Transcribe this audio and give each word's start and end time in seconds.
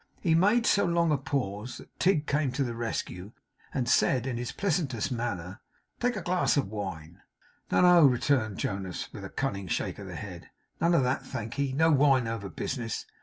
He 0.19 0.33
made 0.33 0.65
so 0.65 0.83
long 0.83 1.11
a 1.11 1.17
pause, 1.19 1.77
that 1.77 1.99
Tigg 1.99 2.25
came 2.25 2.51
to 2.53 2.63
the 2.63 2.73
rescue, 2.73 3.33
and 3.71 3.87
said, 3.87 4.25
in 4.25 4.35
his 4.37 4.51
pleasantest 4.51 5.11
manner: 5.11 5.61
'Take 5.99 6.15
a 6.15 6.21
glass 6.23 6.57
of 6.57 6.69
wine.' 6.71 7.21
'No, 7.71 7.81
no,' 7.81 8.07
returned 8.07 8.57
Jonas, 8.57 9.13
with 9.13 9.23
a 9.23 9.29
cunning 9.29 9.67
shake 9.67 9.99
of 9.99 10.07
the 10.07 10.15
head; 10.15 10.49
'none 10.79 10.95
of 10.95 11.03
that, 11.03 11.23
thankee. 11.23 11.71
No 11.71 11.91
wine 11.91 12.27
over 12.27 12.49
business. 12.49 13.05